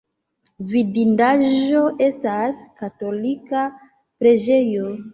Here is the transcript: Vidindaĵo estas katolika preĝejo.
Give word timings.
Vidindaĵo 0.71 1.85
estas 2.07 2.65
katolika 2.83 3.71
preĝejo. 3.99 4.93